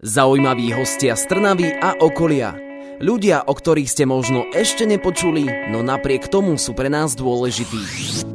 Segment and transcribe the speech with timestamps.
[0.00, 2.56] Zaujímaví hostia z Trnavy a okolia.
[3.04, 7.84] Ľudia, o ktorých ste možno ešte nepočuli, no napriek tomu sú pre nás dôležití.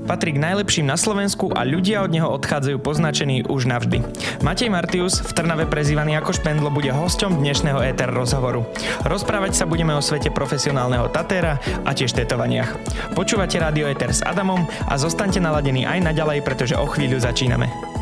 [0.05, 4.05] Patrí k najlepším na Slovensku a ľudia od neho odchádzajú poznačení už navždy.
[4.45, 8.69] Matej Martius, v Trnave prezývaný ako Špendlo, bude hosťom dnešného ETR rozhovoru.
[9.01, 12.77] Rozprávať sa budeme o svete profesionálneho tatéra a tiež tetovaniach.
[13.17, 17.94] Počúvate rádio ETR s Adamom a zostaňte naladení aj naďalej, pretože o chvíľu začíname.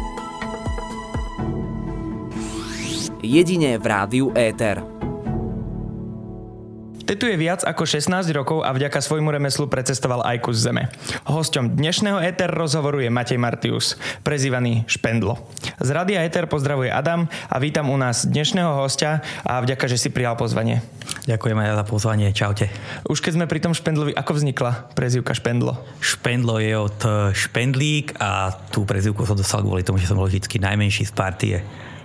[3.34, 4.86] Jedine v rádiu Éter.
[7.04, 10.88] Tetuje viac ako 16 rokov a vďaka svojmu remeslu precestoval aj kus zeme.
[11.28, 15.36] Hosťom dnešného Éter rozhovoru je Matej Martius, prezývaný Špendlo.
[15.82, 20.14] Z Radia Éter pozdravuje Adam a vítam u nás dnešného hostia a vďaka, že si
[20.14, 20.80] prijal pozvanie.
[21.28, 22.70] Ďakujem aj za pozvanie, čaute.
[23.10, 25.76] Už keď sme pri tom Špendlovi, ako vznikla prezývka Špendlo?
[26.00, 27.00] Špendlo je od
[27.36, 31.58] Špendlík a tú prezývku som dostal kvôli tomu, že som bol vždy najmenší z partie.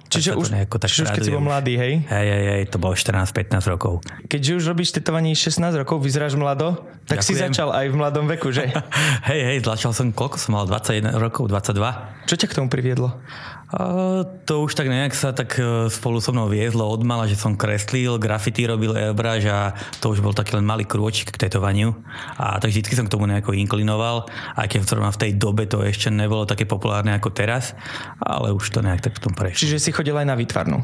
[0.08, 1.92] Čiže už, tak čiže už keď si bol mladý, hej?
[2.08, 4.00] Hej, hej, hej, to bolo 14-15 rokov.
[4.24, 7.28] Keďže už robíš tetovanie 16 rokov, vyzeráš mlado, tak Ďakujem.
[7.28, 8.72] si začal aj v mladom veku, že?
[9.28, 12.24] hej, hej, začal som, koľko som mal, 21 rokov, 22.
[12.24, 13.20] Čo ťa k tomu priviedlo?
[13.68, 17.36] A to už tak nejak sa tak e, spolu so mnou viezlo od mala, že
[17.36, 21.92] som kreslil, graffiti robil airbrush a to už bol taký len malý krôčik k tetovaniu.
[22.40, 24.24] A tak vždy som k tomu nejako inklinoval,
[24.56, 27.76] aj keď v tej dobe to ešte nebolo také populárne ako teraz,
[28.24, 29.60] ale už to nejak tak v tom prešlo.
[29.60, 30.80] Čiže si chodil aj na výtvarnú?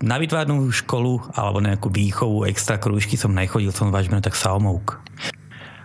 [0.00, 5.04] Na výtvarnú školu alebo nejakú výchovu, extra krúžky som nechodil, som vážme tak saumouk.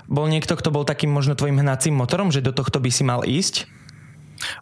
[0.07, 3.27] Bol niekto, kto bol takým možno tvojim hnacím motorom, že do tohto by si mal
[3.27, 3.82] ísť?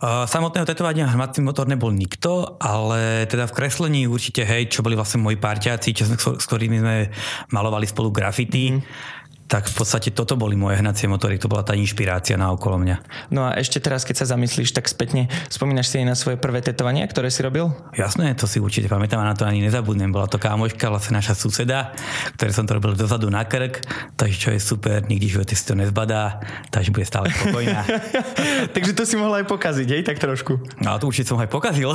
[0.02, 5.22] Samotného tetovania hmatný motor nebol nikto, ale teda v kreslení určite hej, čo boli vlastne
[5.22, 7.14] moji parťáci, čo, s ktorými sme
[7.54, 8.82] malovali spolu grafity.
[8.82, 9.21] Mm
[9.52, 13.28] tak v podstate toto boli moje hnacie motory, to bola tá inšpirácia na okolo mňa.
[13.36, 16.64] No a ešte teraz, keď sa zamyslíš tak spätne, spomínaš si aj na svoje prvé
[16.64, 17.68] tetovania, ktoré si robil?
[17.92, 20.08] Jasné, to si určite pamätám a na to ani nezabudnem.
[20.08, 21.92] Bola to kámoška, vlastne naša suseda,
[22.40, 23.84] ktoré som to robil dozadu na krk,
[24.16, 26.40] takže čo je super, nikdy v živote si to nezbadá,
[26.72, 27.84] takže bude stále spokojná.
[28.76, 30.64] takže to si mohla aj pokaziť, hej, tak trošku.
[30.80, 31.92] No to určite som aj pokazil.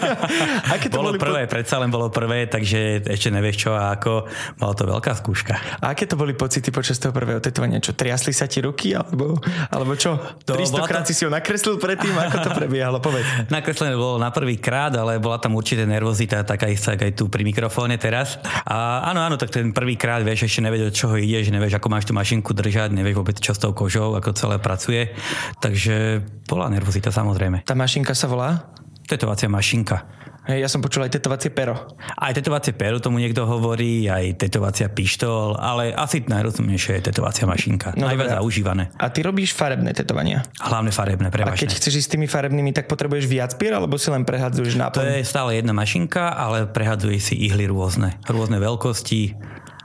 [0.74, 1.54] Aké to bolo boli prvé, po...
[1.54, 4.26] predsa len bolo prvé, takže ešte nevieš čo a ako,
[4.58, 5.54] bola to veľká skúška.
[5.78, 7.76] A aké to boli pocity počas toho prvého tetovania?
[7.76, 8.96] Čo, triasli sa ti ruky?
[8.96, 9.36] Alebo,
[9.68, 10.16] alebo čo?
[10.48, 11.12] To 300 krát to...
[11.12, 12.16] si si ho nakreslil predtým?
[12.16, 13.04] Ako to prebiehalo?
[13.04, 13.28] Povedz.
[13.52, 17.44] Nakreslené bolo na prvý krát, ale bola tam určite nervozita, taká istá aj tu pri
[17.44, 18.40] mikrofóne teraz.
[18.64, 21.88] A áno, áno, tak ten prvý krát vieš, ešte nevieš, od čoho ideš, nevieš, ako
[21.92, 25.12] máš tú mašinku držať, nevieš vôbec, čo s tou kožou, ako celé pracuje.
[25.60, 27.68] Takže bola nervozita samozrejme.
[27.68, 28.72] Tá mašinka sa volá?
[29.04, 30.20] Tetovacia mašinka.
[30.50, 31.78] Hej, ja som počul aj tetovacie pero.
[32.18, 37.94] Aj tetovacie pero tomu niekto hovorí, aj tetovacia pištol, ale asi najrozumnejšie je tetovacia mašinka.
[37.94, 38.90] No Najviac zaužívané.
[38.98, 40.42] A ty robíš farebné tetovania?
[40.58, 41.54] Hlavne farebné, prevažne.
[41.54, 44.74] A keď chceš ísť s tými farebnými, tak potrebuješ viac pier, alebo si len prehadzuješ
[44.74, 44.98] náplň?
[44.98, 48.18] To je stále jedna mašinka, ale prehadzuje si ihly rôzne.
[48.26, 49.38] Rôzne veľkosti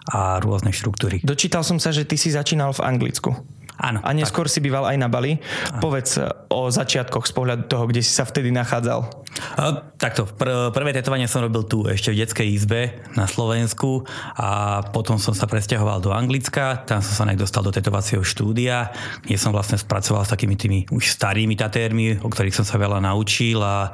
[0.09, 1.21] a rôzne štruktúry.
[1.25, 3.33] Dočítal som sa, že ty si začínal v Anglicku.
[3.79, 3.99] Áno.
[4.03, 4.53] A neskôr tak.
[4.55, 5.37] si býval aj na Bali.
[5.39, 5.81] Áno.
[5.83, 9.25] Povedz e, o začiatkoch z pohľadu toho, kde si sa vtedy nachádzal.
[9.59, 12.81] A, takto, pr- prvé tetovanie som robil tu ešte v detskej izbe
[13.19, 14.07] na Slovensku
[14.39, 18.95] a potom som sa presťahoval do Anglicka, tam som sa nejak dostal do tetovacieho štúdia,
[19.27, 23.03] kde som vlastne spracoval s takými tými už starými tatérmi, o ktorých som sa veľa
[23.03, 23.91] naučil a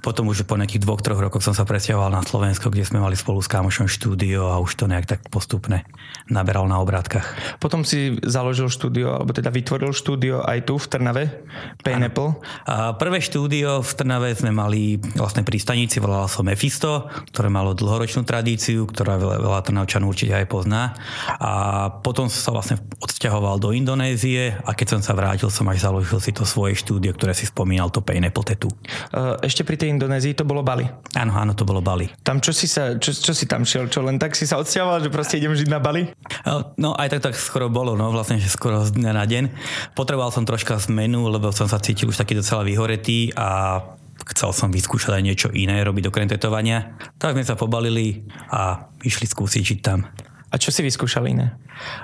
[0.00, 3.18] potom už po nejakých dvoch, troch rokoch som sa presťahoval na Slovensko, kde sme mali
[3.18, 5.84] spolu s kamošom štúdio a už to nejak tak postupne
[6.32, 7.36] naberal na obrátkach.
[7.60, 11.24] Potom si založil štúdio alebo teda vytvoril štúdio aj tu v Trnave,
[11.82, 12.38] Pineapple.
[12.70, 17.74] A prvé štúdio v Trnave sme mali vlastne pri stanici, volalo sa Mephisto, ktoré malo
[17.74, 20.94] dlhoročnú tradíciu, ktorá veľa, veľa Trnavčanov určite aj pozná.
[21.40, 21.52] A
[22.00, 26.22] potom som sa vlastne odsťahoval do Indonézie a keď som sa vrátil, som až založil
[26.22, 28.72] si to svoje štúdio, ktoré si spomínal, to Pineapple Tattoo.
[29.40, 30.86] Ešte pri tej Indonézii to bolo Bali.
[31.16, 32.06] Áno, áno, to bolo Bali.
[32.20, 33.88] Tam čo si, sa, čo, čo si tam šiel?
[33.88, 36.12] Čo len tak si sa odsťahoval, že proste idem žiť na Bali?
[36.76, 39.44] No aj tak, tak skoro bolo, no vlastne, že skoro dňa na deň.
[39.96, 43.80] Potreboval som troška zmenu, lebo som sa cítil už taký docela vyhoretý a
[44.30, 46.96] chcel som vyskúšať aj niečo iné, robiť okrem tetovania.
[47.16, 50.06] Tak sme sa pobalili a išli skúsiť žiť tam.
[50.50, 51.54] A čo si vyskúšali iné?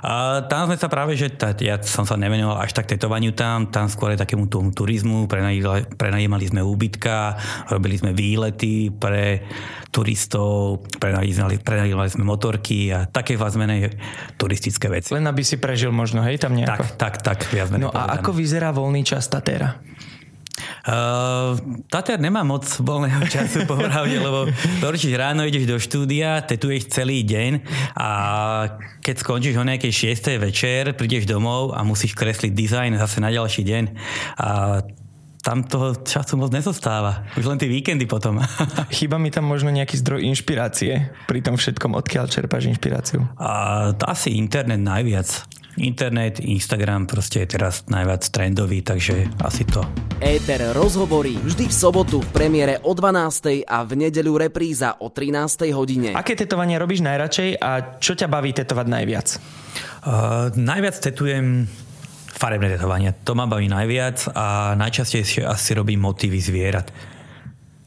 [0.07, 3.67] A tam sme sa práve, že tá, ja som sa nevenoval až tak tetovaniu tam,
[3.75, 5.27] tam skôr aj takému tomu turizmu,
[5.99, 7.35] prenajímali sme úbytka,
[7.67, 9.43] robili sme výlety pre
[9.91, 13.99] turistov, prenajímali, prenajímali sme motorky a také vás menej
[14.39, 15.11] turistické veci.
[15.11, 16.87] Len aby si prežil možno, hej, tam nejako?
[16.95, 19.83] Tak, tak, tak, viac No a ako vyzerá voľný čas Tatera?
[20.87, 21.59] Uh,
[21.91, 24.47] Tater nemá moc voľného času, popravde, lebo
[24.87, 27.53] určite ráno ideš do štúdia, tetuješ celý deň
[27.99, 28.09] a
[29.03, 30.39] keď skončíš o nejakej 6.
[30.39, 33.85] večer, prídeš domov a musíš kresliť dizajn zase na ďalší deň.
[34.39, 34.49] A
[35.47, 37.23] tam toho času moc nezostáva.
[37.39, 38.43] Už len tie víkendy potom.
[38.99, 43.23] Chýba mi tam možno nejaký zdroj inšpirácie pri tom všetkom, odkiaľ čerpáš inšpiráciu?
[43.39, 45.47] A asi internet najviac.
[45.77, 49.85] Internet, Instagram proste je teraz najviac trendový, takže asi to.
[50.25, 53.69] Éter rozhovorí vždy v sobotu v premiére o 12.
[53.69, 55.69] a v nedeľu repríza o 13.
[55.77, 56.17] hodine.
[56.17, 59.29] Aké tetovanie robíš najradšej a čo ťa baví tetovať najviac?
[60.07, 61.69] Uh, najviac tetujem
[62.37, 63.13] farebné tetovania.
[63.25, 67.16] To ma baví najviac a najčastejšie asi robím motívy zvierat.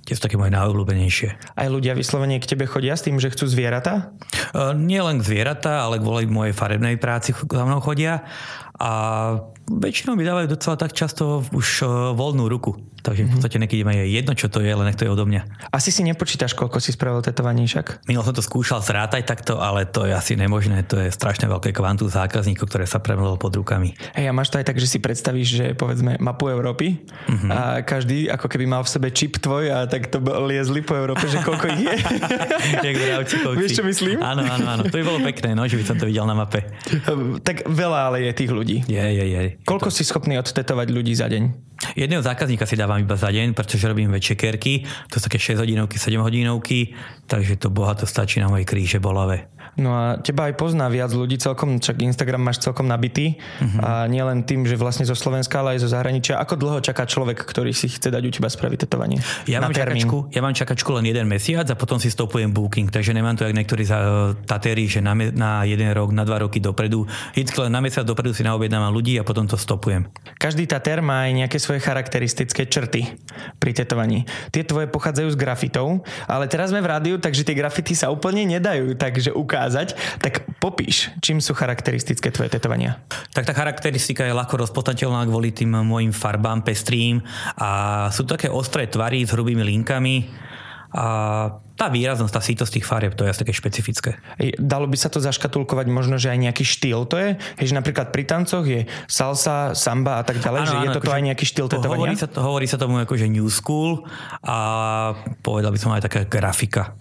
[0.10, 1.54] Tie sú také moje najobľúbenejšie.
[1.54, 4.10] Aj ľudia vyslovene k tebe chodia s tým, že chcú zvieratá?
[4.58, 8.26] Uh, nie len zvieratá, ale kvôli mojej farebnej práci za mnou chodia.
[8.80, 8.92] A
[9.68, 12.80] väčšinou mi dávajú docela tak často už uh, voľnú ruku.
[13.00, 15.24] Takže v podstate niekedy ma je jedno, čo to je, len nech to je odo
[15.24, 15.72] mňa.
[15.72, 18.06] Asi si nepočítaš, koľko si spravil tetovaní však?
[18.12, 20.84] Minul som to skúšal zrátať takto, ale to je asi nemožné.
[20.92, 23.96] To je strašne veľké kvantum zákazníkov, ktoré sa premlelo pod rukami.
[24.20, 27.50] Hej, a máš to aj tak, že si predstavíš, že povedzme mapu Európy uh-huh.
[27.50, 31.24] a každý ako keby mal v sebe čip tvoj a tak to liezli po Európe,
[31.32, 31.96] že koľko ich je.
[33.64, 34.20] Vieš, čo myslím?
[34.20, 34.84] Áno, áno, áno.
[34.86, 36.68] To by bolo pekné, no, že by som to videl na mape.
[37.48, 38.69] tak veľa ale je tých ľudí.
[38.86, 39.42] Je, je, je.
[39.66, 39.96] Koľko to...
[39.96, 41.44] si schopný odtetovať ľudí za deň?
[41.96, 44.74] Jedného zákazníka si dávam iba za deň, pretože robím väčšie kerky.
[45.10, 46.94] To sú také 6 hodinovky, 7 hodinovky,
[47.26, 49.50] takže to bohato stačí na mojej kríže bolave.
[49.80, 53.80] No a teba aj pozná viac ľudí celkom, čak Instagram máš celkom nabitý uh-huh.
[53.80, 56.36] a nie len tým, že vlastne zo Slovenska, ale aj zo zahraničia.
[56.36, 59.24] Ako dlho čaká človek, ktorý si chce dať u teba spraviť tetovanie?
[59.48, 63.16] Ja mám, čakačku, ja mám čakačku len jeden mesiac a potom si stopujem booking, takže
[63.16, 66.60] nemám to jak niektorí za tatéri, že na, me, na jeden rok, na dva roky
[66.60, 67.08] dopredu.
[67.32, 70.12] Vždycky len na mesiac dopredu si naobjednávam ľudí a potom to stopujem.
[70.36, 73.16] Každý tatér má aj nejaké svoje charakteristické črty
[73.56, 74.28] pri tetovaní.
[74.52, 78.44] Tie tvoje pochádzajú z grafitov, ale teraz sme v rádiu, takže tie grafity sa úplne
[78.44, 82.98] nedajú takže ukázať ukázať, tak popíš, čím sú charakteristické tvoje tetovania.
[83.38, 87.22] Tak tá charakteristika je ľahko rozpoznateľná kvôli tým mojim farbám pestrým
[87.62, 90.26] a sú také ostré tvary s hrubými linkami
[90.98, 91.06] a
[91.80, 94.12] tá výraznosť, tá sítosť tých farieb, to je asi také špecifické.
[94.60, 97.30] Dalo by sa to zaškatulkovať možno, že aj nejaký štýl to je?
[97.64, 101.00] Že napríklad pri tancoch je salsa, samba a tak ďalej, ano, že ano, je to
[101.00, 102.12] akože aj nejaký štýl tetovania?
[102.12, 104.04] Hovorí sa, to, hovorí sa tomu ako, že new school
[104.44, 104.58] a
[105.40, 107.00] povedal by som aj taká grafika.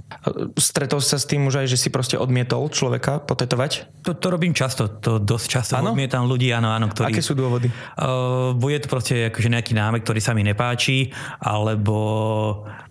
[0.54, 4.06] Stretol sa s tým už aj, že si proste odmietol človeka potetovať?
[4.06, 5.90] To, to robím často, to dosť často ano?
[5.90, 6.86] odmietam ľudí, áno, áno.
[6.86, 7.66] Ktorí, Aké sú dôvody?
[7.98, 11.10] Uh, bude to proste akože nejaký námek, ktorý sa mi nepáči,
[11.42, 11.98] alebo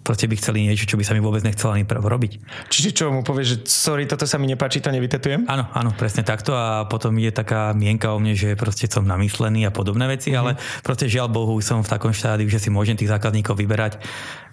[0.07, 2.31] proste by chceli niečo, čo by sa mi vôbec nechcelo ani robiť.
[2.71, 5.43] Čiže čo mu povieš, že sorry, toto sa mi nepáči, to nevytetujem?
[5.51, 9.67] Áno, áno, presne takto a potom ide taká mienka o mne, že proste som namyslený
[9.67, 10.39] a podobné veci, mm-hmm.
[10.39, 13.99] ale proste žiaľ Bohu som v takom štádiu, že si môžem tých zákazníkov vyberať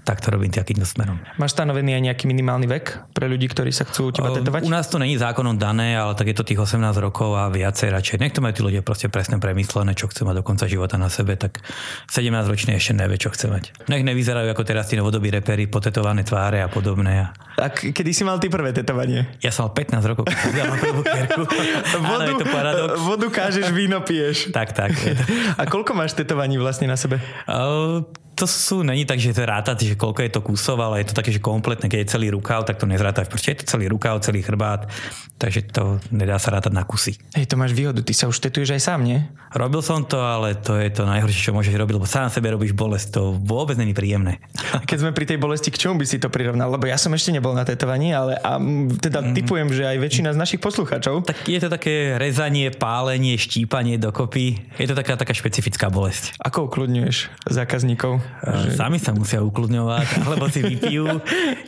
[0.04, 1.16] tak to robím takýmto smerom.
[1.40, 4.60] Máš stanovený aj nejaký minimálny vek pre ľudí, ktorí sa chcú u teba tetovať?
[4.62, 7.88] U nás to není zákonom dané, ale tak je to tých 18 rokov a viacej
[7.88, 8.16] radšej.
[8.20, 11.08] Nech to majú tí ľudia proste presne premyslené, čo chcú mať do konca života na
[11.08, 11.64] sebe, tak
[12.12, 13.88] 17 ročný ešte nevie, čo chce mať.
[13.88, 17.32] Nech nevyzerajú ako teraz tí novodobí repery, potetované tváre a podobné.
[17.56, 19.24] A kedy si mal ty prvé tetovanie?
[19.40, 21.42] Ja som mal 15 rokov, keď som mal prvú kerku.
[22.12, 22.92] vodu, Áno, to paradox.
[23.00, 24.52] vodu kážeš, víno piješ.
[24.52, 24.92] tak, tak.
[25.60, 27.22] A koľko máš tetovaní vlastne na sebe?
[27.48, 28.02] Uh,
[28.34, 31.18] to sú, není tak, že to rátať, že koľko je to kusov, ale je to
[31.18, 33.30] také, že kompletné, keď je celý rukav, tak to nezrátaš.
[33.30, 34.90] Proste je to celý rukav, celý chrbát,
[35.38, 37.14] takže to nedá sa rátať na kusy.
[37.38, 39.22] Hej, to máš výhodu, ty sa už tetuješ aj sám, nie?
[39.54, 42.74] Robil som to, ale to je to najhoršie, čo môžeš robiť, lebo sám sebe robíš
[42.74, 44.42] bolesť, to vôbec není príjemné.
[44.82, 46.74] Keď sme pri tej bolesti, k čomu by si to prirovnal?
[46.74, 48.58] Lebo ja som ešte nebol na tetovaní, ale a
[48.98, 49.30] teda mm.
[49.38, 51.22] typujem, že aj väčšina z našich poslucháčov.
[51.30, 54.58] Tak je to také rezanie, pálenie, štípanie dokopy.
[54.80, 56.34] Je to taká, taká špecifická bolesť.
[56.42, 58.23] Ako ukludňuješ zákazníkov?
[58.44, 58.76] Že...
[58.76, 61.22] Sami sa musia ukludňovať, alebo si vypijú,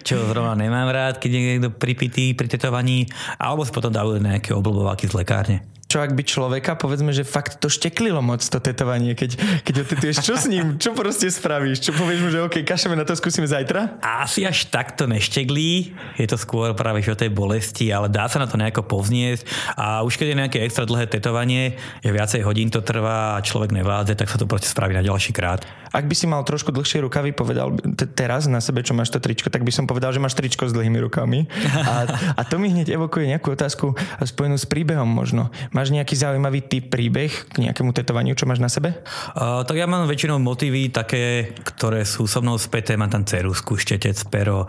[0.05, 3.09] čo zrovna nemám rád, keď je niekto pripitý pri tetovaní,
[3.41, 7.63] alebo si potom dajú nejaké oblbováky z lekárne čo ak by človeka, povedzme, že fakt
[7.63, 11.93] to šteklilo moc to tetovanie, keď, keď otetuješ, čo s ním, čo proste spravíš, čo
[11.95, 14.03] povieš mu, že OK, kašeme na to, skúsime zajtra?
[14.03, 18.51] Asi až takto nešteglí, je to skôr práve o tej bolesti, ale dá sa na
[18.51, 19.47] to nejako povzniesť
[19.79, 23.71] a už keď je nejaké extra dlhé tetovanie, že viacej hodín to trvá a človek
[23.71, 25.63] nevládze, tak sa to proste spraví na ďalší krát.
[25.95, 29.23] Ak by si mal trošku dlhšie rukavy, povedal t- teraz na sebe, čo máš to
[29.23, 31.47] tričko, tak by som povedal, že máš tričko s dlhými rukami.
[31.73, 32.05] A,
[32.37, 35.49] a to mi hneď evokuje nejakú otázku spojenú s príbehom možno.
[35.77, 38.97] Máš nejaký zaujímavý typ príbeh k nejakému tetovaniu, čo máš na sebe?
[39.37, 42.97] Uh, tak ja mám väčšinou motívy také, ktoré sú so mnou späté.
[42.97, 44.65] Mám tam cerusku, štetec, pero,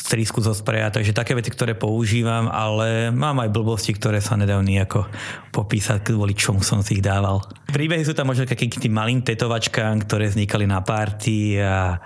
[0.00, 4.62] strísku zo spreja, takže také veci, ktoré používam, ale mám aj blbosti, ktoré sa nedajú
[4.62, 5.04] nejako
[5.50, 7.42] popísať, kvôli čomu som si ich dával.
[7.68, 11.98] Príbehy sú tam možno takým tým malým tetovačkám, ktoré vznikali na párty a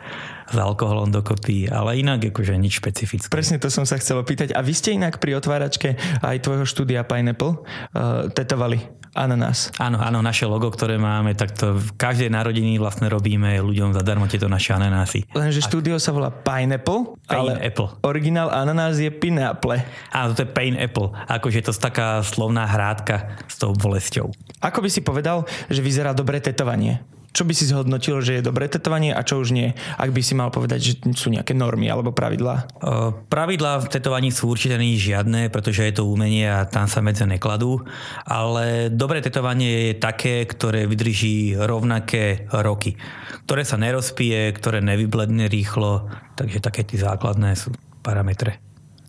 [0.50, 3.30] s alkoholom dokopy, ale inak akože nič špecifické.
[3.30, 4.52] Presne to som sa chcel opýtať.
[4.52, 9.75] A vy ste inak pri otváračke aj tvojho štúdia Pineapple uh, tetovali ananás.
[9.83, 14.30] Áno, áno, naše logo, ktoré máme, tak to v každej narodení vlastne robíme ľuďom zadarmo
[14.30, 15.26] tieto naše ananásy.
[15.35, 17.88] Lenže štúdio sa volá Pineapple, ale Pineapple.
[18.07, 19.83] originál ananás je Pineapple.
[20.14, 21.11] Áno, to je Pineapple.
[21.26, 24.30] Akože to je taká slovná hrádka s tou bolesťou.
[24.62, 27.02] Ako by si povedal, že vyzerá dobré tetovanie?
[27.31, 29.71] Čo by si zhodnotil, že je dobré tetovanie a čo už nie?
[29.95, 32.81] Ak by si mal povedať, že sú nejaké normy alebo pravidlá.
[32.83, 36.99] Uh, Pravidlá v tetovaní sú určite nie žiadne, pretože je to umenie a tam sa
[36.99, 37.87] medze nekladú,
[38.27, 42.99] ale dobré tetovanie je také, ktoré vydrží rovnaké roky,
[43.47, 47.71] ktoré sa nerozpije, ktoré nevybledne rýchlo, takže také tie základné sú
[48.03, 48.59] parametre.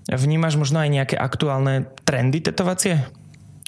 [0.09, 3.05] Vnímaš možno aj nejaké aktuálne trendy tetovacie?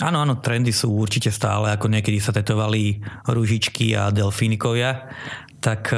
[0.02, 2.98] Áno, áno, trendy sú určite stále, ako niekedy sa tetovali
[3.30, 5.06] rúžičky a delfínikovia,
[5.64, 5.98] tak e,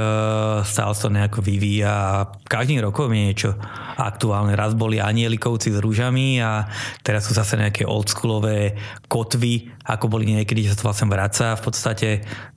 [0.62, 3.50] stále sa to nejako vyvíja a každým rokom je niečo
[3.98, 4.54] aktuálne.
[4.54, 6.70] Raz boli anielikovci s rúžami a
[7.02, 8.78] teraz sú zase nejaké oldschoolové
[9.10, 12.10] kotvy, ako boli niekedy, že sa to vlastne vracia v podstate.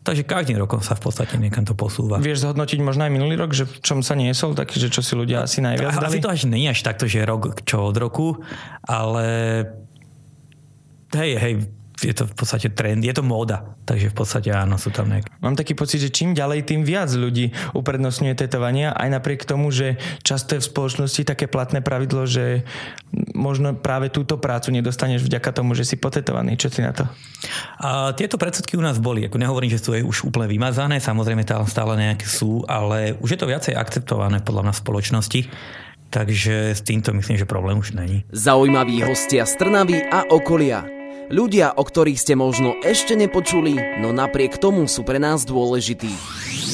[0.04, 2.20] Takže každým rokom sa v podstate niekam to posúva.
[2.20, 5.16] Vieš zhodnotiť možno aj minulý rok, že v čom sa niesol, taký, že čo si
[5.16, 6.18] ľudia asi najviac dali?
[6.18, 8.42] Asi to až nie až takto, že rok čo od roku,
[8.84, 9.64] ale
[11.14, 11.54] hej, hej,
[11.98, 15.34] je to v podstate trend, je to móda, takže v podstate áno, sú tam nejaké.
[15.42, 19.98] Mám taký pocit, že čím ďalej, tým viac ľudí uprednostňuje tetovania, aj napriek tomu, že
[20.22, 22.62] často je v spoločnosti také platné pravidlo, že
[23.34, 26.54] možno práve túto prácu nedostaneš vďaka tomu, že si potetovaný.
[26.54, 27.04] Čo si na to?
[27.82, 29.26] A tieto predsudky u nás boli.
[29.26, 33.34] Ako nehovorím, že sú aj už úplne vymazané, samozrejme tam stále nejaké sú, ale už
[33.34, 35.40] je to viacej akceptované podľa mňa v spoločnosti.
[36.08, 38.24] Takže s týmto myslím, že problém už není.
[38.32, 40.97] Zaujímaví hostia z Trnavy a okolia.
[41.28, 46.08] Ľudia, o ktorých ste možno ešte nepočuli, no napriek tomu sú pre nás dôležití.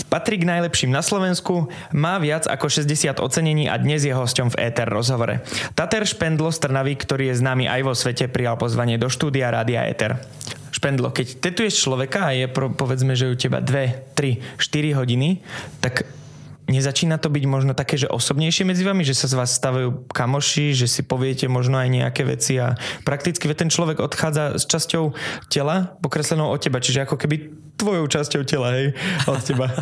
[0.07, 4.71] Patrí k najlepším na Slovensku, má viac ako 60 ocenení a dnes je hosťom v
[4.71, 5.43] ETR rozhovore.
[5.75, 9.91] Tater Špendlo z Trnavy, ktorý je známy aj vo svete, prijal pozvanie do štúdia Rádia
[9.91, 10.23] ETR.
[10.71, 15.43] Špendlo, keď tetuješ človeka a je povedzme, že u teba 2, 3, 4 hodiny,
[15.83, 16.07] tak
[16.65, 20.73] Nezačína to byť možno také, že osobnejšie medzi vami, že sa z vás stavajú kamoši,
[20.73, 22.73] že si poviete možno aj nejaké veci a
[23.05, 25.13] prakticky ten človek odchádza s časťou
[25.53, 28.97] tela pokreslenou od teba, čiže ako keby tvojou časťou tela, hej,
[29.29, 29.67] od teba.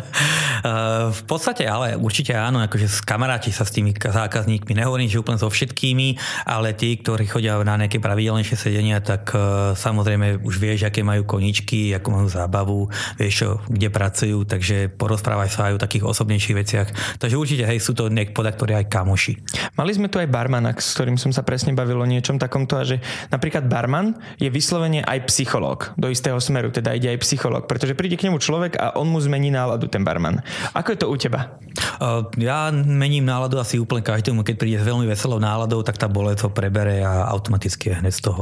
[1.11, 5.51] v podstate ale určite áno, akože kamaráti sa s tými zákazníkmi, nehovorím, že úplne so
[5.51, 6.15] všetkými,
[6.47, 11.27] ale tí, ktorí chodia na nejaké pravidelnejšie sedenia, tak uh, samozrejme už vieš, aké majú
[11.27, 12.87] koničky, akú majú zábavu,
[13.19, 16.87] vieš, kde pracujú, takže porozprávaj sa aj o takých osobnejších veciach.
[17.19, 19.33] Takže určite, hej, sú to nejak ktorí aj kamoši.
[19.75, 22.87] Mali sme tu aj barmana, s ktorým som sa presne bavil o niečom takomto, a
[22.87, 23.03] že
[23.33, 28.15] napríklad barman je vyslovene aj psychológ do istého smeru, teda ide aj psychológ, pretože príde
[28.15, 30.39] k nemu človek a on mu zmení náladu, ten barman.
[30.73, 31.57] Ako je to u teba?
[31.97, 36.09] Uh, ja mením náladu asi úplne každému, keď príde s veľmi veselou náladou, tak tá
[36.09, 38.41] bolesť ho prebere a automaticky je hneď z toho.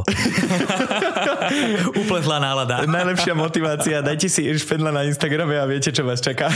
[2.01, 2.83] úplne zlá nálada.
[2.87, 6.47] Najlepšia motivácia, dajte si Iršpedla na Instagrame a viete, čo vás čaká.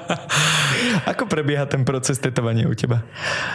[1.10, 3.04] Ako prebieha ten proces tetovania u teba?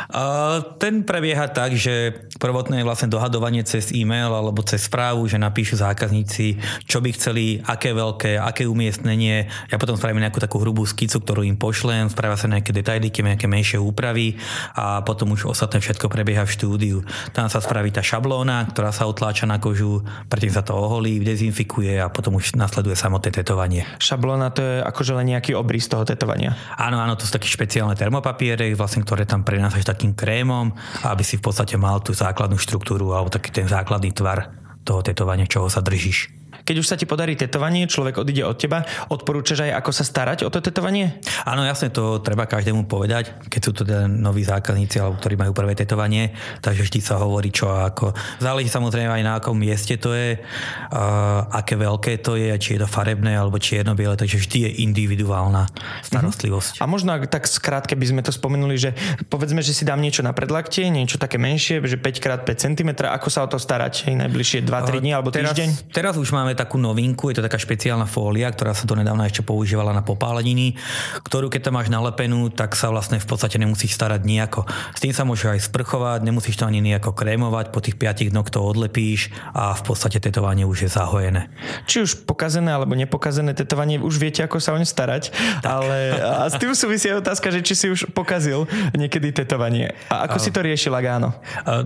[0.10, 5.42] Uh, ten prebieha tak, že prvotné je vlastne dohadovanie cez e-mail alebo cez správu, že
[5.42, 9.50] napíšu zákazníci, čo by chceli, aké veľké, aké umiestnenie.
[9.70, 13.52] Ja potom spravím nejakú takú hrubú skicu, ktorú im pošlem, spravia sa nejaké detaily, nejaké
[13.52, 14.40] menšie úpravy
[14.72, 16.98] a potom už ostatné všetko prebieha v štúdiu.
[17.36, 20.00] Tam sa spraví tá šablóna, ktorá sa otláča na kožu,
[20.32, 23.84] predtým sa to oholí, dezinfikuje a potom už nasleduje samotné tetovanie.
[24.00, 26.56] Šablóna to je akože len nejaký obrys toho tetovania.
[26.80, 30.72] Áno, áno, to sú také špeciálne termopapiere, vlastne, ktoré tam prenášaš takým krémom,
[31.04, 34.54] aby si v podstate mal tú základnú štruktúru alebo taký ten základný tvar
[34.86, 36.45] toho tetovania, čoho sa držíš.
[36.66, 38.82] Keď už sa ti podarí tetovanie, človek odíde od teba,
[39.14, 41.22] odporúčaš aj ako sa starať o to tetovanie?
[41.46, 45.54] Áno, jasne, to treba každému povedať, keď sú to teda noví zákazníci, alebo ktorí majú
[45.54, 46.34] prvé tetovanie,
[46.66, 48.18] takže vždy sa hovorí čo a ako.
[48.42, 52.80] Záleží samozrejme aj na akom mieste to je, uh, aké veľké to je, či je
[52.82, 55.70] to farebné alebo čierno-biele, takže vždy je individuálna
[56.02, 56.82] starostlivosť.
[56.82, 56.90] Uh-huh.
[56.90, 58.98] A možno ak tak skrátke by sme to spomenuli, že
[59.30, 63.46] povedzme, že si dám niečo na predlaktie, niečo také menšie, že 5x5 cm, ako sa
[63.46, 64.10] o to starať?
[64.18, 65.94] Najbližšie 2-3 dní alebo teraz, týždeň?
[65.94, 69.44] Teraz už máme takú novinku, je to taká špeciálna fólia, ktorá sa to nedávno ešte
[69.44, 70.80] používala na popáleniny,
[71.28, 74.64] ktorú keď tam máš nalepenú, tak sa vlastne v podstate nemusíš starať nejako.
[74.96, 78.50] S tým sa môžeš aj sprchovať, nemusíš to ani nejako krémovať, po tých 5 dnoch
[78.50, 81.52] to odlepíš a v podstate tetovanie už je zahojené.
[81.86, 85.68] Či už pokazené alebo nepokazené tetovanie, už viete, ako sa o ne starať, tak.
[85.68, 89.92] ale a s tým súvisí aj otázka, že či si už pokazil niekedy tetovanie.
[90.08, 90.44] A ako a...
[90.44, 91.30] si to riešil, ak áno?
[91.66, 91.82] A,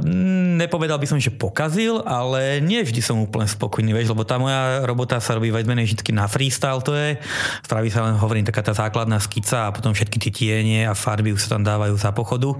[0.59, 4.58] nepovedal by som, že pokazil, ale nie vždy som úplne spokojný, vieš, lebo tá moja
[4.83, 7.19] robota sa robí viac menej vždy na freestyle to je.
[7.65, 11.35] Spraví sa len, hovorím, taká tá základná skica a potom všetky tie tiene a farby
[11.35, 12.55] už sa tam dávajú za pochodu.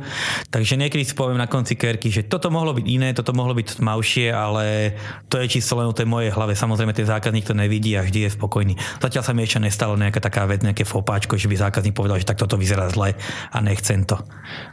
[0.49, 3.81] Takže niekedy si poviem na konci kerky, že toto mohlo byť iné, toto mohlo byť
[3.81, 4.95] tmavšie, ale
[5.31, 6.53] to je čisto len o tej mojej hlave.
[6.53, 8.73] Samozrejme, ten zákazník to nevidí a vždy je spokojný.
[8.99, 12.27] Zatiaľ sa mi ešte nestalo nejaká taká vec, nejaké fopáčko, že by zákazník povedal, že
[12.27, 13.15] tak toto vyzerá zle
[13.49, 14.19] a nechcem to.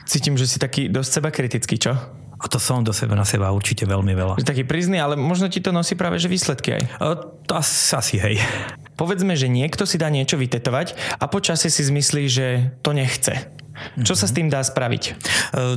[0.04, 2.25] Cítim, že si taký dosť seba kritický, čo?
[2.36, 4.34] A to som do seba na seba určite veľmi veľa.
[4.44, 6.82] Taký prízny, ale možno ti to nosí práve že výsledky aj.
[7.00, 7.08] O,
[7.48, 8.36] to asi hej.
[8.96, 12.46] Povedzme, že niekto si dá niečo vytetovať a počasie si zmyslí, že
[12.84, 13.52] to nechce.
[14.00, 15.02] Čo sa s tým dá spraviť?
[15.06, 15.12] E,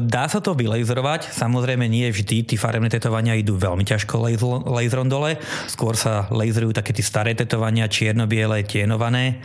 [0.03, 4.19] dá sa to vylejzerovať, samozrejme nie vždy, tí farebné tetovania idú veľmi ťažko
[4.67, 9.43] laserom dole, skôr sa laserujú také tie staré tetovania, čierno-biele, tienované,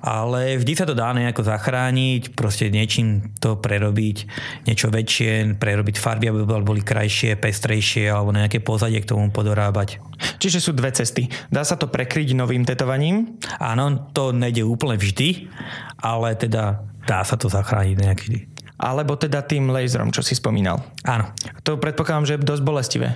[0.00, 4.16] ale vždy sa to dá nejako zachrániť, proste niečím to prerobiť,
[4.68, 10.00] niečo väčšie, prerobiť farby, aby boli krajšie, pestrejšie alebo nejaké pozadie k tomu podorábať.
[10.40, 11.32] Čiže sú dve cesty.
[11.48, 13.40] Dá sa to prekryť novým tetovaním?
[13.56, 15.48] Áno, to nejde úplne vždy,
[16.00, 18.34] ale teda dá sa to zachrániť nejaký.
[18.80, 20.80] Alebo teda tým laserom, čo si spomínal.
[21.04, 21.28] Áno.
[21.68, 23.08] To predpokladám, že je dosť bolestivé.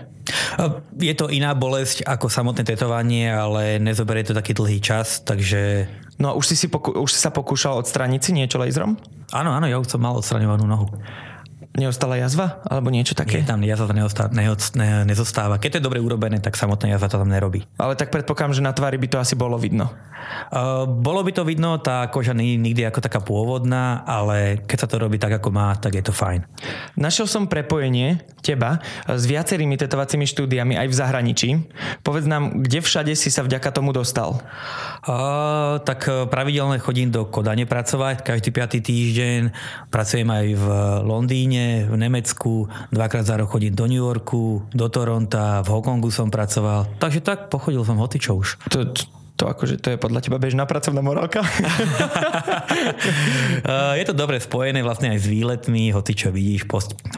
[1.00, 5.88] Je to iná bolesť ako samotné tetovanie, ale nezoberie to taký dlhý čas, takže...
[6.20, 9.00] No a už si, si, poku- už si sa pokúšal odstrániť si niečo laserom?
[9.32, 10.86] Áno, áno, ja už som mal odstraňovanú nohu
[11.74, 12.62] neostala jazva?
[12.66, 13.42] Alebo niečo také?
[13.42, 14.46] Nie, tam jazva neostá, ne,
[15.04, 15.58] nezostáva.
[15.58, 17.66] Keď to je dobre urobené, tak samotná jazva to tam nerobí.
[17.76, 19.90] Ale tak predpokladám, že na tvári by to asi bolo vidno.
[20.48, 24.78] Uh, bolo by to vidno, tá koža nie je nikdy ako taká pôvodná, ale keď
[24.86, 26.46] sa to robí tak, ako má, tak je to fajn.
[26.96, 31.48] Našiel som prepojenie teba s viacerými tetovacími štúdiami aj v zahraničí.
[32.00, 34.40] Povedz nám, kde všade si sa vďaka tomu dostal?
[35.04, 39.52] Uh, tak pravidelne chodím do Kodane pracovať, každý piatý týždeň.
[39.92, 40.66] Pracujem aj v
[41.04, 46.30] Londýne, v Nemecku, dvakrát za rok chodím do New Yorku, do Toronta, v Hongkongu som
[46.30, 46.86] pracoval.
[47.00, 48.48] Takže tak pochodil som hotičo už.
[48.70, 48.92] To,
[49.34, 51.42] to akože to je podľa teba bežná pracovná morálka?
[53.98, 56.70] je to dobre spojené vlastne aj s výletmi, hoci čo vidíš,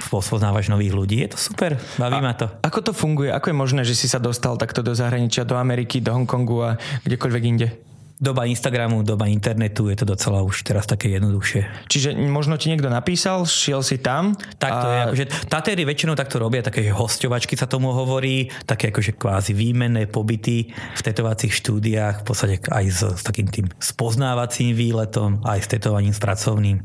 [0.09, 2.49] pospoznávaš nových ľudí, je to super, baví ma to.
[2.65, 3.29] Ako to funguje?
[3.29, 6.71] Ako je možné, že si sa dostal takto do zahraničia, do Ameriky, do Hongkongu a
[7.05, 7.69] kdekoľvek inde?
[8.17, 11.89] Doba Instagramu, doba internetu, je to docela už teraz také jednoduchšie.
[11.89, 14.33] Čiže možno ti niekto napísal, šiel si tam?
[14.57, 14.93] Tak to a...
[14.93, 20.09] je, akože Tatéry väčšinou takto robia, také hostovačky sa tomu hovorí, také akože kvázi výmenné
[20.09, 25.69] pobyty v tetovacích štúdiách, v podstate aj s, s takým tým spoznávacím výletom, aj s
[25.69, 26.81] tetovaním, s pracovným.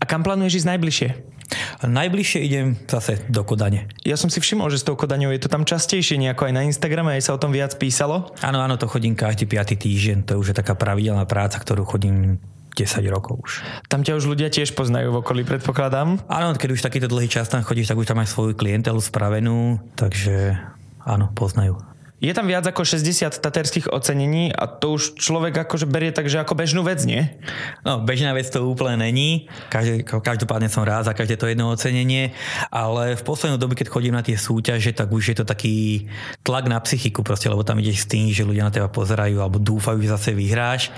[0.00, 1.08] A kam plánuješ ísť najbližšie?
[1.84, 3.92] Najbližšie idem zase do Kodane.
[4.02, 6.62] Ja som si všimol, že s tou Kodaňou je to tam častejšie, nejako aj na
[6.64, 8.32] Instagrame, aj sa o tom viac písalo.
[8.40, 12.40] Áno, áno, to chodím každý piatý týždeň, to je už taká pravidelná práca, ktorú chodím
[12.74, 13.62] 10 rokov už.
[13.86, 16.26] Tam ťa už ľudia tiež poznajú v okolí, predpokladám.
[16.26, 19.78] Áno, keď už takýto dlhý čas tam chodíš, tak už tam máš svoju klientelu spravenú,
[19.94, 20.58] takže
[21.06, 21.93] áno, poznajú.
[22.22, 26.38] Je tam viac ako 60 taterských ocenení a to už človek akože berie tak, že
[26.38, 27.26] ako bežnú vec, nie?
[27.82, 29.50] No, bežná vec to úplne není.
[29.66, 32.30] Každý, každopádne som rád za každé to jedno ocenenie,
[32.70, 36.06] ale v poslednej dobe, keď chodím na tie súťaže, tak už je to taký
[36.46, 39.58] tlak na psychiku proste, lebo tam ideš s tým, že ľudia na teba pozerajú alebo
[39.58, 40.94] dúfajú, že zase vyhráš.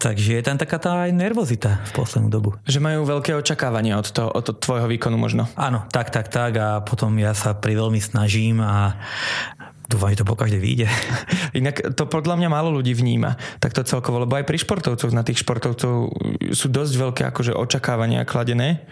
[0.00, 2.56] Takže je tam taká tá aj nervozita v poslednú dobu.
[2.64, 5.52] Že majú veľké očakávania od, toho, od tvojho výkonu možno.
[5.52, 8.96] Áno, tak, tak, tak a potom ja sa pri veľmi snažím a
[9.86, 10.90] Dúfam, že to pokaždé vyjde.
[11.60, 13.38] Inak to podľa mňa málo ľudí vníma.
[13.62, 16.10] Tak to celkovo, lebo aj pri športovcoch, na tých športovcov
[16.50, 18.82] sú dosť veľké akože očakávania kladené.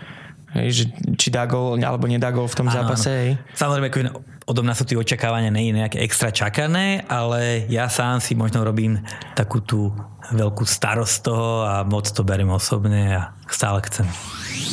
[0.55, 0.85] Hej, že
[1.19, 3.11] či dá gol alebo nedá gol v tom áno, zápase.
[3.11, 3.19] Áno.
[3.19, 3.31] Hej.
[3.59, 3.99] Samozrejme, ako
[4.47, 9.03] odo mňa sú tie očakávania nie nejaké extra čakané, ale ja sám si možno robím
[9.35, 9.91] takú tú
[10.31, 14.07] veľkú starosť toho a moc to beriem osobne a stále chcem.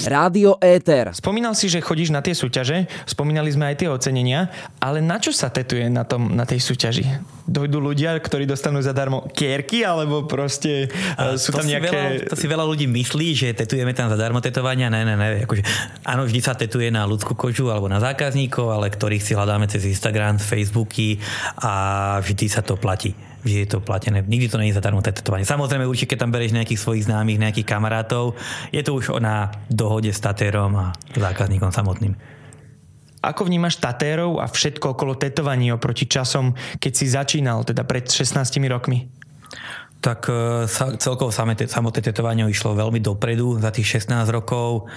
[0.05, 1.13] Rádio Éter.
[1.13, 4.49] Spomínal si, že chodíš na tie súťaže, spomínali sme aj tie ocenenia,
[4.81, 7.05] ale na čo sa tetuje na, tom, na tej súťaži?
[7.45, 12.25] Dojdú ľudia, ktorí dostanú zadarmo kierky, alebo proste a sú tam nejaké...
[12.25, 14.87] Veľa, to si veľa ľudí myslí, že tetujeme tam zadarmo tetovania.
[14.87, 15.43] Ne, ne, ne.
[15.43, 15.61] Akože,
[16.07, 19.85] áno, vždy sa tetuje na ľudskú kožu alebo na zákazníkov, ale ktorých si hľadáme cez
[19.85, 21.19] Instagram, Facebooky
[21.59, 24.21] a vždy sa to platí že je to platené.
[24.21, 25.45] Nikdy to je zadarmo tetovanie.
[25.45, 28.37] Samozrejme, určite, keď tam bereš nejakých svojich známych, nejakých kamarátov,
[28.69, 32.13] je to už na dohode s Tatérom a zákazníkom samotným.
[33.21, 38.33] Ako vnímaš Tatérov a všetko okolo tetovaní oproti časom, keď si začínal, teda pred 16
[38.65, 39.05] rokmi?
[40.01, 44.89] Tak e, sa, celkovo samotné tetovanie išlo veľmi dopredu za tých 16 rokov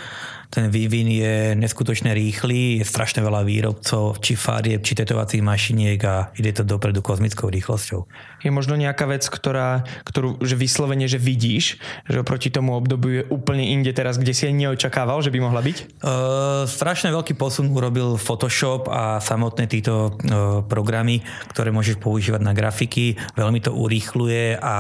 [0.54, 6.30] ten vývin je neskutočne rýchly, je strašne veľa výrobcov, či farieb, či tetovacích mašiniek a
[6.38, 8.06] ide to dopredu kozmickou rýchlosťou.
[8.46, 13.24] Je možno nejaká vec, ktorá, ktorú že vyslovene, že vidíš, že oproti tomu obdobiu je
[13.34, 15.76] úplne inde teraz, kde si aj neočakával, že by mohla byť?
[15.98, 22.54] Uh, strašne veľký posun urobil Photoshop a samotné títo uh, programy, ktoré môžeš používať na
[22.54, 23.18] grafiky.
[23.34, 24.76] Veľmi to urýchluje a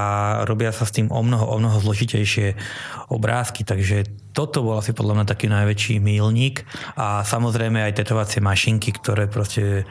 [0.46, 2.54] robia sa s tým o mnoho, o mnoho zložitejšie
[3.10, 6.66] obrázky, takže toto bol asi podľa mňa taký najväčší mílnik
[6.98, 9.84] a samozrejme aj tetovacie mašinky, ktoré proste e,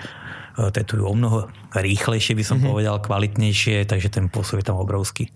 [0.60, 2.69] tetujú o mnoho rýchlejšie, by som mm-hmm.
[2.75, 5.32] povedal, kvalitnejšie, takže ten posun je tam obrovský.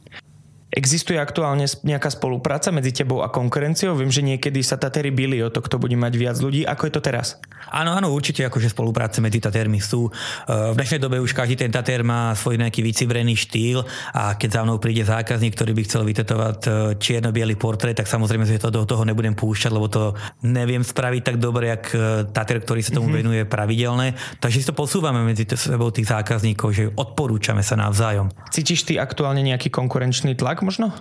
[0.77, 3.97] Existuje aktuálne nejaká spolupráca medzi tebou a konkurenciou?
[3.97, 6.69] Viem, že niekedy sa Tatery byli o to, kto bude mať viac ľudí.
[6.69, 7.41] Ako je to teraz?
[7.73, 10.05] Áno, áno, určite akože spolupráce medzi Tatermi sú.
[10.05, 10.11] E,
[10.45, 13.81] v dnešnej dobe už každý ten Tater má svoj nejaký vycibrený štýl
[14.13, 16.69] a keď za mnou príde zákazník, ktorý by chcel vytetovať e,
[17.01, 20.13] čierno biely portrét, tak samozrejme, že to do toho nebudem púšťať, lebo to
[20.45, 21.97] neviem spraviť tak dobre, jak e,
[22.29, 23.17] Tater, ktorý sa tomu mm-hmm.
[23.17, 24.13] venuje pravidelne.
[24.37, 28.29] Takže si to posúvame medzi sebou tých zákazníkov, že odporúčame sa navzájom.
[28.53, 30.91] Cítiš ty aktuálne nejaký konkurenčný tlak možno?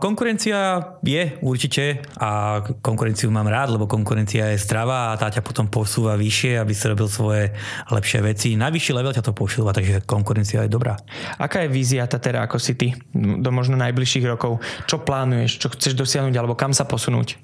[0.00, 5.68] Konkurencia je určite a konkurenciu mám rád, lebo konkurencia je zdravá a tá ťa potom
[5.68, 7.52] posúva vyššie, aby si robil svoje
[7.92, 8.56] lepšie veci.
[8.56, 10.96] Najvyšší level ťa to posúva, takže konkurencia je dobrá.
[11.36, 14.64] Aká je vízia teda ako si ty do možno najbližších rokov?
[14.88, 15.60] Čo plánuješ?
[15.60, 17.36] Čo chceš dosiahnuť alebo kam sa posunúť?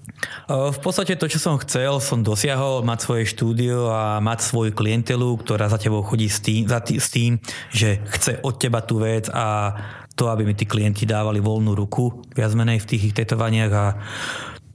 [0.48, 5.28] V podstate to, čo som chcel, som dosiahol mať svoje štúdio a mať svoju klientelu,
[5.44, 7.36] ktorá za tebou chodí s tým, za tý, s tým
[7.68, 9.74] že chce od teba tú vec a
[10.16, 13.86] to, aby mi tí klienti dávali voľnú ruku viac menej v tých ich tetovaniach a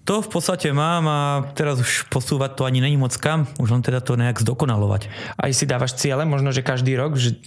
[0.02, 1.20] to v podstate mám a
[1.54, 5.14] teraz už posúvať to ani není moc kam, už len teda to nejak zdokonalovať.
[5.38, 7.38] Aj si dávaš ciele, možno, že každý rok, že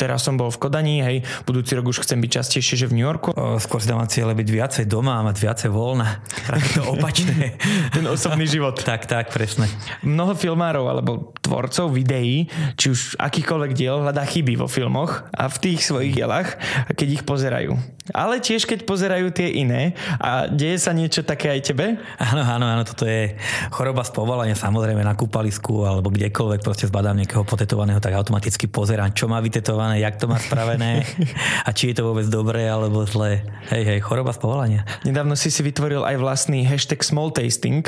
[0.00, 3.04] teraz som bol v Kodani, hej, budúci rok už chcem byť častejšie, že v New
[3.04, 3.36] Yorku?
[3.36, 6.24] O, skôr si dávam ciele byť viacej doma a mať viacej voľna.
[6.72, 7.60] to opačné.
[7.92, 8.80] Ten osobný život.
[8.88, 9.68] tak, tak, presne.
[10.00, 12.48] Mnoho filmárov alebo tvorcov videí,
[12.80, 16.56] či už akýkoľvek diel, hľadá chyby vo filmoch a v tých svojich dielach,
[16.96, 17.76] keď ich pozerajú.
[18.10, 21.89] Ale tiež, keď pozerajú tie iné a deje sa niečo také aj tebe,
[22.20, 23.34] Áno, áno, áno, toto je
[23.72, 29.16] choroba z povolania, samozrejme na kúpalisku alebo kdekoľvek proste zbadám niekoho potetovaného, tak automaticky pozerám,
[29.16, 31.06] čo má vytetované, jak to má spravené
[31.66, 33.46] a či je to vôbec dobré alebo zlé.
[33.72, 34.82] Hej, hej, choroba z povolania.
[35.06, 37.86] Nedávno si si vytvoril aj vlastný hashtag small tasting,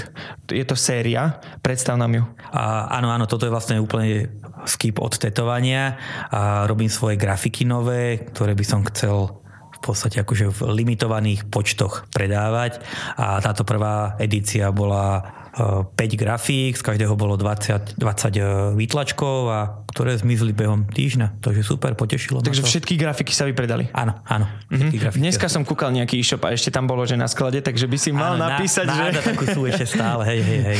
[0.49, 2.25] je to séria, predstav nám ju.
[2.55, 4.31] A, áno, áno, toto je vlastne úplne
[4.65, 5.99] skip od tetovania
[6.31, 9.42] a robím svoje grafiky nové, ktoré by som chcel
[9.83, 12.79] podstate akože v limitovaných počtoch predávať.
[13.19, 19.85] A táto prvá edícia bola 5 grafík, z každého bolo 20, 20 e, výtlačkov a
[19.93, 21.45] ktoré zmizli behom týždňa.
[21.45, 23.93] Takže super, potešilo Takže všetky grafiky sa vypredali?
[23.93, 24.49] Áno, áno.
[24.73, 25.13] Mm-hmm.
[25.21, 28.17] Dneska som kúkal nejaký e-shop a ešte tam bolo, že na sklade, takže by si
[28.17, 29.05] mal áno, napísať, na, že...
[29.13, 30.79] Na takú sú ešte stále, hej, hej, hej.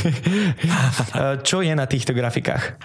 [1.49, 2.81] Čo je na týchto grafikách?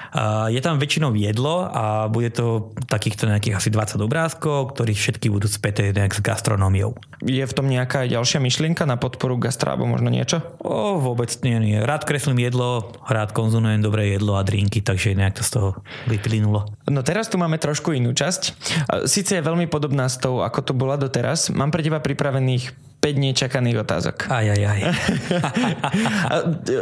[0.52, 5.48] Je tam väčšinou jedlo a bude to takýchto nejakých asi 20 obrázkov, ktorých všetky budú
[5.48, 7.00] späté nejak s gastronómiou.
[7.24, 10.44] Je v tom nejaká ďalšia myšlienka na podporu gastra alebo možno niečo?
[10.60, 15.42] O, vôbec nie, nie rád kreslím jedlo, rád konzumujem dobré jedlo a drinky, takže nejak
[15.42, 15.70] to z toho
[16.08, 16.66] vyplynulo.
[16.88, 18.42] No teraz tu máme trošku inú časť.
[19.06, 21.52] Sice je veľmi podobná s tou, ako to bola doteraz.
[21.52, 24.26] Mám pre teba pripravených 5 nečakaných otázok.
[24.28, 24.80] Aj, aj, aj.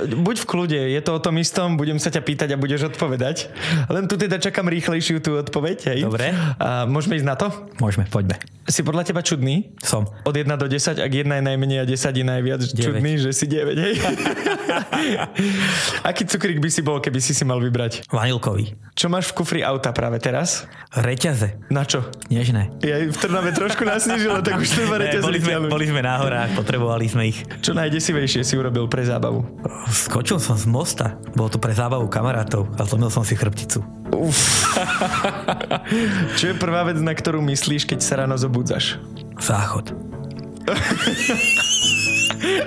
[0.25, 3.51] Buď v kľude, je to o tom istom, budem sa ťa pýtať a budeš odpovedať.
[3.91, 5.77] Len tu teda čakám rýchlejšiu tú odpoveď.
[5.91, 5.99] Hej?
[6.07, 6.31] Dobre.
[6.57, 7.51] A môžeme ísť na to?
[7.83, 8.39] Môžeme, poďme.
[8.65, 9.77] Si podľa teba čudný?
[9.85, 10.09] Som.
[10.25, 12.73] Od 1 do 10, ak 1 je najmenej a 10 je najviac 9.
[12.73, 13.93] čudný, že si 9, hej?
[16.09, 18.09] Aký cukrík by si bol, keby si si mal vybrať?
[18.09, 18.73] Vanilkový.
[18.97, 20.65] Čo máš v kufri auta práve teraz?
[20.97, 21.61] Reťaze.
[21.69, 22.09] Na čo?
[22.33, 22.73] Nežné.
[22.81, 26.57] Ja v Trnave trošku nasnežilo, tak už treba reťaze boli sme, boli sme na horách,
[26.57, 27.45] potrebovali sme ich.
[27.61, 29.45] Čo najdesivejšie si urobil pre zábavu?
[29.93, 33.85] Skočil som z mosta, bolo to pre zábavu kamarátov a zlomil som si chrbticu.
[34.19, 34.39] Uf.
[36.39, 38.99] Čo je prvá vec, na ktorú myslíš, keď sa ráno zobudzaš?
[39.39, 39.91] Záchod.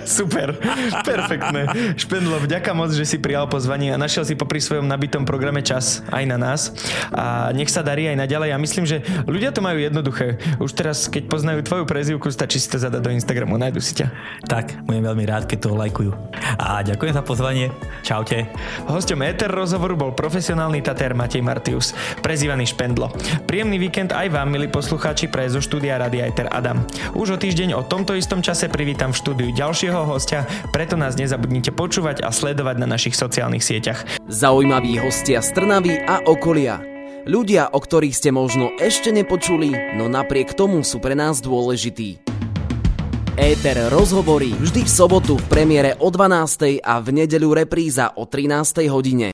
[0.04, 0.56] Super,
[1.04, 1.94] perfektné.
[1.94, 6.00] Špendlo, vďaka moc, že si prijal pozvanie a našiel si popri svojom nabitom programe čas
[6.10, 6.72] aj na nás.
[7.12, 8.48] A nech sa darí aj naďalej.
[8.54, 10.40] Ja myslím, že ľudia to majú jednoduché.
[10.58, 14.10] Už teraz, keď poznajú tvoju prezivku, stačí si to zadať do Instagramu, nájdu si ťa.
[14.48, 16.12] Tak, budem veľmi rád, keď to lajkujú.
[16.58, 17.70] A ďakujem za pozvanie.
[18.02, 18.48] Čaute.
[18.88, 21.92] Hostom Ether rozhovoru bol profesionálny tatér Matej Martius,
[22.24, 23.12] prezývaný Špendlo.
[23.44, 26.82] Príjemný víkend aj vám, milí poslucháči, pre zo štúdia Radia Ether Adam.
[27.14, 31.76] Už o týždeň o tomto istom čase privítam v štúdiu ďalšieho hostia, preto nás nezabudnite
[31.76, 34.00] počúvať a sledovať na našich sociálnych sieťach.
[34.24, 36.80] Zaujímaví hostia z Trnavy a okolia.
[37.28, 42.16] Ľudia, o ktorých ste možno ešte nepočuli, no napriek tomu sú pre nás dôležití.
[43.36, 46.80] Éter rozhovorí vždy v sobotu v premiére o 12.
[46.80, 48.88] a v nedeľu repríza o 13.
[48.88, 49.26] hodine.